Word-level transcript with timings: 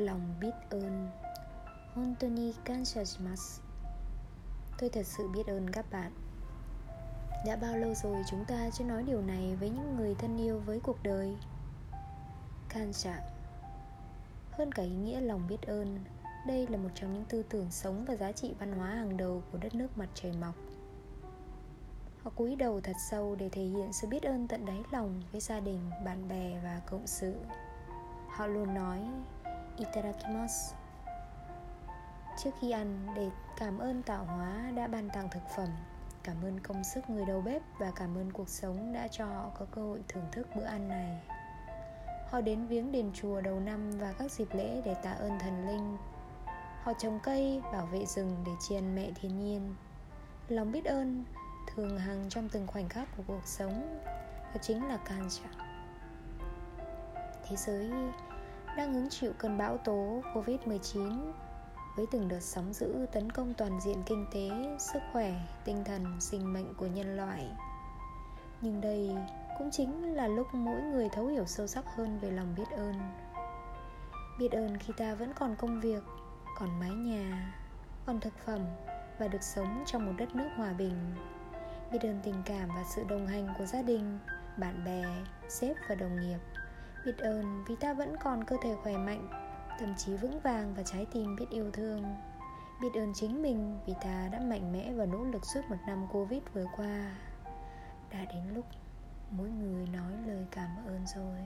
lòng 0.00 0.34
biết 0.40 0.52
ơn. 0.70 1.08
Hontoni 1.94 2.52
shimasu 2.84 3.62
Tôi 4.78 4.90
thật 4.90 5.06
sự 5.06 5.28
biết 5.28 5.46
ơn 5.46 5.70
các 5.72 5.86
bạn. 5.90 6.12
Đã 7.46 7.56
bao 7.56 7.76
lâu 7.76 7.94
rồi 7.94 8.22
chúng 8.30 8.44
ta 8.44 8.70
chưa 8.70 8.84
nói 8.84 9.02
điều 9.02 9.22
này 9.22 9.56
với 9.60 9.70
những 9.70 9.96
người 9.96 10.14
thân 10.14 10.36
yêu 10.36 10.62
với 10.66 10.80
cuộc 10.80 11.02
đời? 11.02 11.36
Kansha 12.68 13.20
Hơn 14.50 14.72
cả 14.72 14.82
ý 14.82 14.94
nghĩa 14.94 15.20
lòng 15.20 15.46
biết 15.48 15.62
ơn 15.62 15.98
Đây 16.46 16.66
là 16.66 16.76
một 16.76 16.88
trong 16.94 17.14
những 17.14 17.24
tư 17.24 17.42
tưởng 17.42 17.70
sống 17.70 18.04
và 18.04 18.16
giá 18.16 18.32
trị 18.32 18.54
văn 18.58 18.72
hóa 18.72 18.88
hàng 18.88 19.16
đầu 19.16 19.42
của 19.52 19.58
đất 19.58 19.74
nước 19.74 19.98
mặt 19.98 20.08
trời 20.14 20.32
mọc. 20.40 20.54
Họ 22.22 22.30
cúi 22.30 22.56
đầu 22.56 22.80
thật 22.80 22.96
sâu 23.10 23.36
để 23.38 23.48
thể 23.48 23.62
hiện 23.62 23.92
sự 23.92 24.08
biết 24.08 24.22
ơn 24.22 24.48
tận 24.48 24.66
đáy 24.66 24.82
lòng 24.90 25.22
với 25.32 25.40
gia 25.40 25.60
đình, 25.60 25.90
bạn 26.04 26.28
bè 26.28 26.60
và 26.64 26.80
cộng 26.86 27.06
sự. 27.06 27.34
Họ 28.28 28.46
luôn 28.46 28.74
nói 28.74 28.98
Itadakimasu 29.76 30.74
Trước 32.44 32.50
khi 32.60 32.70
ăn 32.70 33.06
để 33.16 33.30
cảm 33.56 33.78
ơn 33.78 34.02
tạo 34.02 34.24
hóa 34.24 34.70
đã 34.74 34.86
ban 34.86 35.10
tặng 35.10 35.28
thực 35.30 35.42
phẩm. 35.56 35.68
Cảm 36.22 36.36
ơn 36.42 36.60
công 36.60 36.84
sức 36.84 37.10
người 37.10 37.24
đầu 37.24 37.40
bếp 37.40 37.62
và 37.78 37.92
cảm 37.96 38.18
ơn 38.18 38.32
cuộc 38.32 38.48
sống 38.48 38.92
đã 38.92 39.08
cho 39.08 39.26
họ 39.26 39.50
có 39.58 39.66
cơ 39.70 39.82
hội 39.82 40.02
thưởng 40.08 40.26
thức 40.32 40.48
bữa 40.56 40.64
ăn 40.64 40.88
này. 40.88 41.20
Họ 42.28 42.40
đến 42.40 42.66
viếng 42.66 42.92
đền 42.92 43.10
chùa 43.14 43.40
đầu 43.40 43.60
năm 43.60 43.90
và 43.90 44.12
các 44.12 44.32
dịp 44.32 44.48
lễ 44.52 44.82
để 44.84 44.94
tạ 44.94 45.10
ơn 45.10 45.38
thần 45.38 45.66
linh. 45.66 45.96
Họ 46.82 46.92
trồng 46.92 47.20
cây, 47.22 47.62
bảo 47.72 47.86
vệ 47.86 48.06
rừng 48.06 48.36
để 48.46 48.52
tri 48.60 48.74
ân 48.74 48.94
mẹ 48.94 49.10
thiên 49.14 49.38
nhiên. 49.38 49.74
Lòng 50.48 50.72
biết 50.72 50.84
ơn 50.84 51.24
thường 51.66 51.98
hằng 51.98 52.28
trong 52.28 52.48
từng 52.48 52.66
khoảnh 52.66 52.88
khắc 52.88 53.16
của 53.16 53.22
cuộc 53.26 53.46
sống 53.46 54.04
Đó 54.54 54.60
chính 54.62 54.88
là 54.88 54.96
Kancha 54.96 55.50
Thế 57.48 57.56
giới 57.56 57.90
đang 58.76 58.94
hứng 58.94 59.08
chịu 59.08 59.32
cơn 59.38 59.58
bão 59.58 59.78
tố 59.78 60.22
Covid-19 60.34 61.32
với 61.96 62.06
từng 62.10 62.28
đợt 62.28 62.40
sóng 62.40 62.72
dữ 62.72 63.06
tấn 63.12 63.32
công 63.32 63.54
toàn 63.54 63.80
diện 63.80 64.02
kinh 64.06 64.26
tế, 64.32 64.50
sức 64.78 65.02
khỏe, 65.12 65.34
tinh 65.64 65.84
thần, 65.84 66.20
sinh 66.20 66.52
mệnh 66.52 66.74
của 66.74 66.86
nhân 66.86 67.16
loại. 67.16 67.50
Nhưng 68.60 68.80
đây 68.80 69.10
cũng 69.58 69.70
chính 69.70 70.14
là 70.14 70.28
lúc 70.28 70.46
mỗi 70.52 70.82
người 70.82 71.08
thấu 71.08 71.26
hiểu 71.26 71.46
sâu 71.46 71.66
sắc 71.66 71.84
hơn 71.96 72.18
về 72.20 72.30
lòng 72.30 72.54
biết 72.56 72.70
ơn. 72.76 72.94
Biết 74.38 74.52
ơn 74.52 74.78
khi 74.78 74.92
ta 74.96 75.14
vẫn 75.14 75.32
còn 75.38 75.56
công 75.56 75.80
việc, 75.80 76.02
còn 76.58 76.80
mái 76.80 76.90
nhà, 76.90 77.54
còn 78.06 78.20
thực 78.20 78.38
phẩm 78.46 78.60
và 79.18 79.28
được 79.28 79.42
sống 79.42 79.82
trong 79.86 80.06
một 80.06 80.12
đất 80.18 80.34
nước 80.34 80.48
hòa 80.56 80.72
bình. 80.72 81.14
Biết 81.92 82.02
ơn 82.02 82.20
tình 82.24 82.42
cảm 82.44 82.68
và 82.68 82.84
sự 82.94 83.04
đồng 83.08 83.26
hành 83.26 83.54
của 83.58 83.66
gia 83.66 83.82
đình, 83.82 84.18
bạn 84.56 84.84
bè, 84.84 85.04
sếp 85.48 85.76
và 85.88 85.94
đồng 85.94 86.20
nghiệp 86.20 86.38
biết 87.04 87.18
ơn 87.18 87.64
vì 87.68 87.76
ta 87.76 87.94
vẫn 87.94 88.16
còn 88.22 88.44
cơ 88.44 88.56
thể 88.62 88.74
khỏe 88.82 88.96
mạnh 88.96 89.28
tâm 89.80 89.94
trí 89.96 90.16
vững 90.16 90.40
vàng 90.40 90.74
và 90.74 90.82
trái 90.82 91.06
tim 91.12 91.36
biết 91.36 91.46
yêu 91.50 91.70
thương. 91.70 92.02
Biết 92.80 92.94
ơn 92.94 93.12
chính 93.14 93.42
mình 93.42 93.78
vì 93.86 93.94
ta 94.02 94.28
đã 94.32 94.40
mạnh 94.40 94.72
mẽ 94.72 94.92
và 94.92 95.06
nỗ 95.06 95.24
lực 95.24 95.44
suốt 95.54 95.60
một 95.68 95.76
năm 95.86 96.06
covid 96.12 96.42
vừa 96.54 96.66
qua. 96.76 97.16
Đã 98.12 98.24
đến 98.24 98.54
lúc 98.54 98.64
mỗi 99.30 99.48
người 99.48 99.86
nói 99.86 100.12
lời 100.26 100.46
cảm 100.50 100.70
ơn 100.86 101.06
rồi. 101.16 101.38